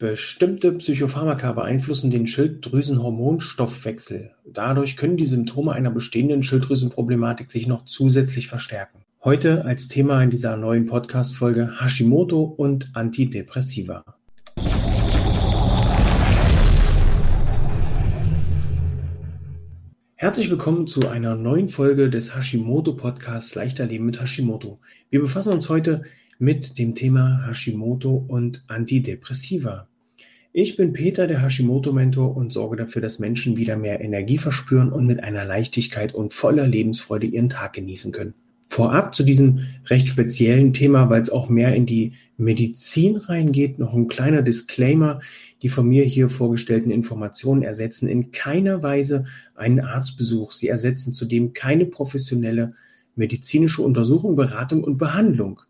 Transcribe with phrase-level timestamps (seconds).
[0.00, 4.30] Bestimmte Psychopharmaka beeinflussen den Schilddrüsenhormonstoffwechsel.
[4.46, 9.00] Dadurch können die Symptome einer bestehenden Schilddrüsenproblematik sich noch zusätzlich verstärken.
[9.24, 14.04] Heute als Thema in dieser neuen Podcast-Folge Hashimoto und Antidepressiva.
[20.14, 24.78] Herzlich willkommen zu einer neuen Folge des Hashimoto Podcasts Leichter Leben mit Hashimoto.
[25.10, 26.04] Wir befassen uns heute
[26.38, 29.88] mit dem Thema Hashimoto und Antidepressiva.
[30.52, 35.06] Ich bin Peter, der Hashimoto-Mentor und sorge dafür, dass Menschen wieder mehr Energie verspüren und
[35.06, 38.34] mit einer Leichtigkeit und voller Lebensfreude ihren Tag genießen können.
[38.66, 43.94] Vorab zu diesem recht speziellen Thema, weil es auch mehr in die Medizin reingeht, noch
[43.94, 45.20] ein kleiner Disclaimer.
[45.62, 49.24] Die von mir hier vorgestellten Informationen ersetzen in keiner Weise
[49.56, 50.52] einen Arztbesuch.
[50.52, 52.74] Sie ersetzen zudem keine professionelle
[53.16, 55.60] medizinische Untersuchung, Beratung und Behandlung.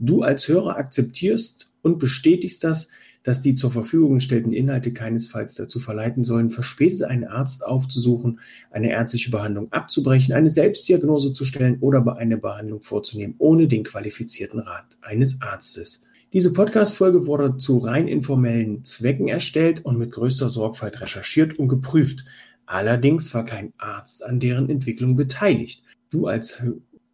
[0.00, 2.88] Du als Hörer akzeptierst und bestätigst das,
[3.22, 8.90] dass die zur Verfügung gestellten Inhalte keinesfalls dazu verleiten sollen, verspätet einen Arzt aufzusuchen, eine
[8.90, 14.96] ärztliche Behandlung abzubrechen, eine Selbstdiagnose zu stellen oder eine Behandlung vorzunehmen, ohne den qualifizierten Rat
[15.02, 16.02] eines Arztes.
[16.32, 22.24] Diese Podcast-Folge wurde zu rein informellen Zwecken erstellt und mit größter Sorgfalt recherchiert und geprüft.
[22.64, 25.82] Allerdings war kein Arzt an deren Entwicklung beteiligt.
[26.08, 26.62] Du als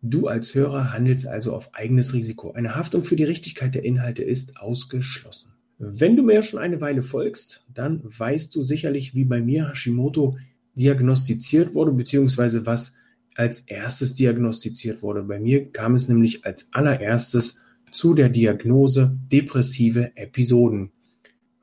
[0.09, 2.53] Du als Hörer handelst also auf eigenes Risiko.
[2.53, 5.55] Eine Haftung für die Richtigkeit der Inhalte ist ausgeschlossen.
[5.79, 10.39] Wenn du mir schon eine Weile folgst, dann weißt du sicherlich, wie bei mir Hashimoto
[10.77, 12.95] diagnostiziert wurde, beziehungsweise was
[13.35, 15.25] als erstes diagnostiziert wurde.
[15.25, 17.59] Bei mir kam es nämlich als allererstes
[17.91, 20.93] zu der Diagnose depressive Episoden.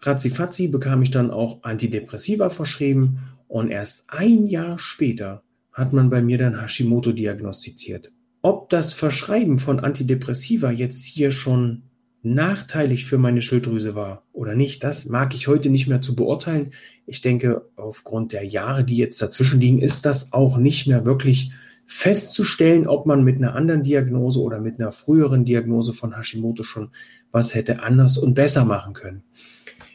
[0.02, 6.22] Ratzifatzi bekam ich dann auch Antidepressiva verschrieben und erst ein Jahr später hat man bei
[6.22, 8.12] mir dann Hashimoto diagnostiziert.
[8.46, 11.84] Ob das Verschreiben von Antidepressiva jetzt hier schon
[12.24, 16.74] nachteilig für meine Schilddrüse war oder nicht, das mag ich heute nicht mehr zu beurteilen.
[17.06, 21.54] Ich denke, aufgrund der Jahre, die jetzt dazwischen liegen, ist das auch nicht mehr wirklich
[21.86, 26.92] festzustellen, ob man mit einer anderen Diagnose oder mit einer früheren Diagnose von Hashimoto schon
[27.32, 29.24] was hätte anders und besser machen können.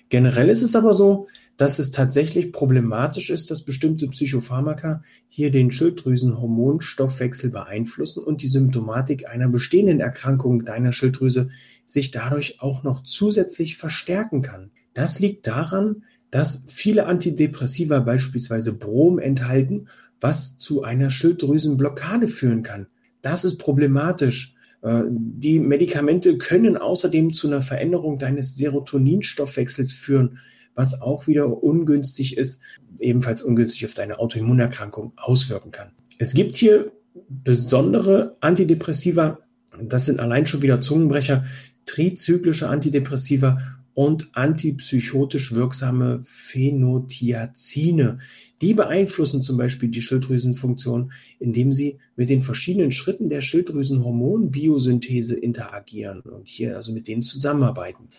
[0.09, 5.72] Generell ist es aber so, dass es tatsächlich problematisch ist, dass bestimmte Psychopharmaka hier den
[5.72, 11.50] Schilddrüsenhormonstoffwechsel beeinflussen und die Symptomatik einer bestehenden Erkrankung deiner Schilddrüse
[11.84, 14.70] sich dadurch auch noch zusätzlich verstärken kann.
[14.94, 19.88] Das liegt daran, dass viele Antidepressiva beispielsweise Brom enthalten,
[20.20, 22.86] was zu einer Schilddrüsenblockade führen kann.
[23.20, 24.54] Das ist problematisch.
[24.82, 30.38] Äh, die Medikamente können außerdem zu einer Veränderung deines Serotoninstoffwechsels führen,
[30.78, 32.62] was auch wieder ungünstig ist,
[33.00, 35.91] ebenfalls ungünstig auf deine Autoimmunerkrankung auswirken kann.
[36.19, 36.93] Es gibt hier
[37.28, 39.41] besondere Antidepressiva,
[39.83, 41.47] das sind allein schon wieder Zungenbrecher,
[41.84, 43.59] trizyklische Antidepressiva
[43.93, 48.21] und antipsychotisch wirksame Phenothiazine.
[48.62, 51.10] Die beeinflussen zum Beispiel die Schilddrüsenfunktion,
[51.41, 58.10] indem sie mit den verschiedenen Schritten der Schilddrüsenhormonbiosynthese interagieren und hier also mit denen zusammenarbeiten.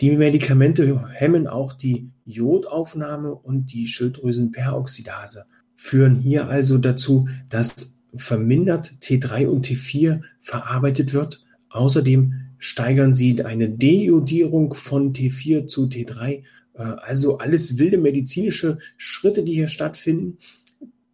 [0.00, 8.94] Die Medikamente hemmen auch die Jodaufnahme und die Schilddrüsenperoxidase, führen hier also dazu, dass vermindert
[9.02, 11.44] T3 und T4 verarbeitet wird.
[11.70, 16.30] Außerdem steigern sie eine Deiodierung von T4 zu T3.
[16.30, 16.42] Äh,
[16.74, 20.38] also alles wilde medizinische Schritte, die hier stattfinden.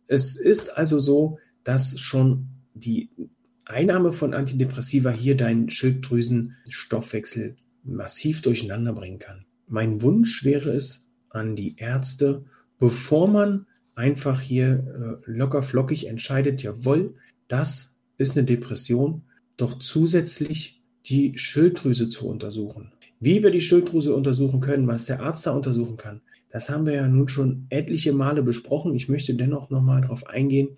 [0.06, 3.10] Es ist also so, dass schon die
[3.64, 9.44] Einnahme von Antidepressiva hier deinen Schilddrüsenstoffwechsel massiv durcheinander bringen kann.
[9.68, 12.44] Mein Wunsch wäre es an die Ärzte,
[12.78, 17.14] bevor man einfach hier äh, locker flockig entscheidet, jawohl,
[17.48, 19.22] das ist eine Depression,
[19.56, 22.92] doch zusätzlich die Schilddrüse zu untersuchen.
[23.20, 26.94] Wie wir die Schilddrüse untersuchen können, was der Arzt da untersuchen kann, das haben wir
[26.94, 28.94] ja nun schon etliche Male besprochen.
[28.94, 30.70] Ich möchte dennoch nochmal darauf eingehen.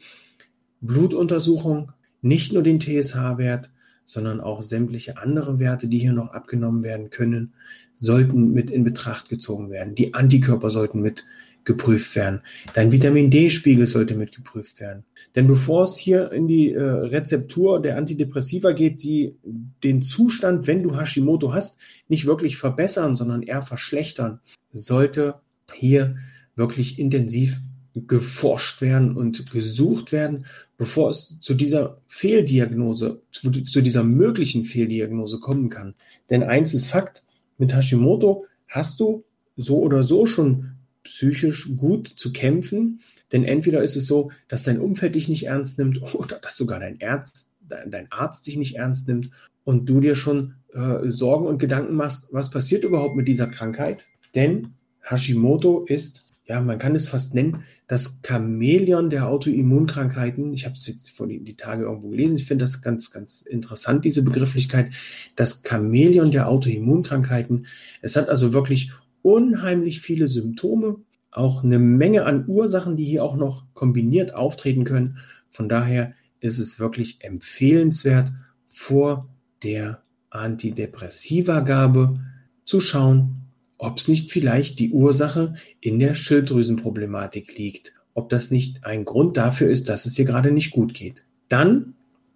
[0.81, 3.71] Blutuntersuchung, nicht nur den TSH-Wert,
[4.13, 7.55] sondern auch sämtliche andere Werte, die hier noch abgenommen werden können,
[7.97, 9.95] sollten mit in Betracht gezogen werden.
[9.95, 11.25] Die Antikörper sollten mit
[11.65, 12.41] geprüft werden.
[12.75, 15.05] Dein Vitamin D-Spiegel sollte mit geprüft werden.
[15.35, 19.37] Denn bevor es hier in die äh, Rezeptur der Antidepressiva geht, die
[19.85, 24.41] den Zustand, wenn du Hashimoto hast, nicht wirklich verbessern, sondern eher verschlechtern,
[24.73, 25.37] sollte
[25.73, 26.17] hier
[26.57, 27.61] wirklich intensiv
[27.95, 30.47] geforscht werden und gesucht werden,
[30.77, 35.95] bevor es zu dieser Fehldiagnose, zu, zu, dieser möglichen Fehldiagnose kommen kann.
[36.31, 37.25] Denn eins ist Fakt,
[37.59, 39.25] mit Hashimoto hast du
[39.57, 40.73] so oder so schon
[41.05, 43.01] psychisch gut zu kämpfen,
[43.33, 46.81] denn entweder ist es so, dass dein Umfeld dich nicht ernst nimmt oder dass sogar
[46.81, 49.31] dein, Arzt, dein Arzt dich nicht ernst nimmt
[49.65, 54.07] und du dir schon äh, Sorgen und Gedanken machst, was passiert überhaupt mit dieser Krankheit
[54.35, 60.53] Denn Hashimoto ist, ja, man kann es fast nennen, das Chamäleon der Autoimmunkrankheiten.
[60.53, 62.37] Ich habe es jetzt vor die, die Tage irgendwo gelesen.
[62.37, 64.93] Ich finde das ganz, ganz interessant, diese Begrifflichkeit.
[65.37, 67.67] Das Chamäleon der Autoimmunkrankheiten.
[68.01, 68.93] Es hat also wirklich
[69.23, 70.97] unheimlich viele Symptome,
[71.31, 75.19] auch eine Menge an Ursachen, die hier auch noch kombiniert auftreten können.
[75.51, 78.33] Von daher ist es wirklich empfehlenswert,
[78.69, 79.29] vor
[79.63, 82.21] der Antidepressiva-Gabe
[82.65, 83.42] zu schauen,
[83.83, 89.37] ob es nicht vielleicht die Ursache in der Schilddrüsenproblematik liegt, ob das nicht ein Grund
[89.37, 91.25] dafür ist, dass es dir gerade nicht gut geht.
[91.49, 91.95] Dann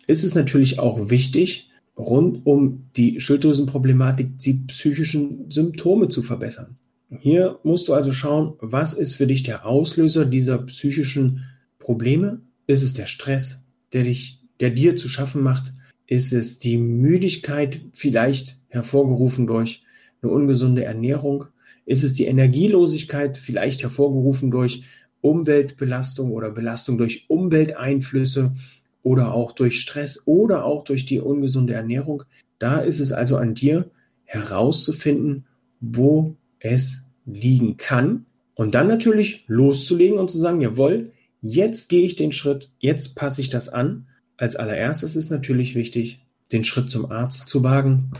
[0.08, 6.78] ist es natürlich auch wichtig, rund um die Schilddrüsenproblematik die psychischen Symptome zu verbessern.
[7.20, 11.44] Hier musst du also schauen, was ist für dich der Auslöser dieser psychischen
[11.78, 12.40] Probleme?
[12.66, 13.62] Ist es der Stress,
[13.92, 15.72] der dich, der dir zu schaffen macht?
[16.08, 19.84] Ist es die Müdigkeit vielleicht hervorgerufen durch
[20.22, 21.46] eine ungesunde Ernährung?
[21.84, 24.84] Ist es die Energielosigkeit vielleicht hervorgerufen durch
[25.20, 28.54] Umweltbelastung oder Belastung durch Umwelteinflüsse
[29.02, 32.24] oder auch durch Stress oder auch durch die ungesunde Ernährung?
[32.58, 33.90] Da ist es also an dir
[34.24, 35.46] herauszufinden,
[35.80, 41.12] wo es liegen kann und dann natürlich loszulegen und zu sagen, jawohl,
[41.42, 44.06] jetzt gehe ich den Schritt, jetzt passe ich das an.
[44.36, 46.20] Als allererstes ist natürlich wichtig,
[46.52, 48.10] den Schritt zum Arzt zu wagen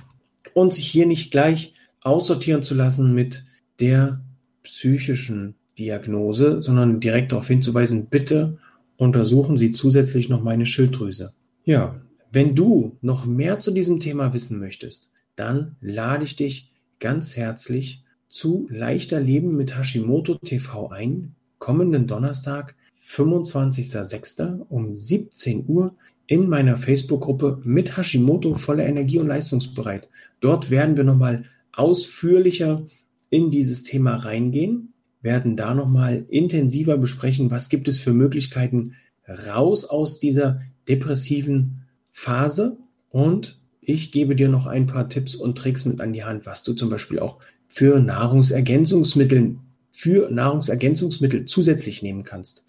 [0.55, 1.73] und sich hier nicht gleich
[2.07, 3.45] aussortieren zu lassen mit
[3.81, 4.21] der
[4.63, 8.59] psychischen Diagnose, sondern direkt darauf hinzuweisen, bitte
[8.97, 11.35] untersuchen Sie zusätzlich noch meine Schilddrüse.
[11.65, 12.01] Ja,
[12.33, 16.71] wenn du noch mehr zu diesem Thema wissen möchtest, dann lade ich dich
[17.01, 22.75] ganz herzlich zu Leichter Leben mit Hashimoto TV ein, kommenden Donnerstag,
[23.07, 24.67] 25.06.
[24.69, 25.95] um 17 Uhr
[26.27, 30.09] in meiner Facebook-Gruppe mit Hashimoto voller Energie und leistungsbereit.
[30.41, 31.45] Dort werden wir nochmal
[31.77, 32.87] ausführlicher
[33.31, 38.95] in dieses Thema reingehen, werden da nochmal intensiver besprechen, was gibt es für Möglichkeiten
[39.29, 41.83] raus aus dieser depressiven
[42.13, 42.79] Phase
[43.11, 46.63] und ich gebe dir noch ein paar Tipps und Tricks mit an die Hand, was
[46.63, 47.39] du zum Beispiel auch
[47.69, 49.59] für Nahrungsergänzungsmittel,
[49.93, 52.65] für Nahrungsergänzungsmittel zusätzlich nehmen kannst.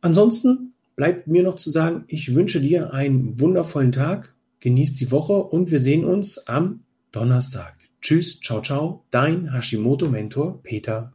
[0.00, 5.34] Ansonsten bleibt mir noch zu sagen, ich wünsche dir einen wundervollen Tag, genießt die Woche
[5.34, 6.80] und wir sehen uns am
[7.12, 7.77] Donnerstag.
[8.00, 11.12] Tschüss, ciao, ciao, dein Hashimoto-Mentor Peter.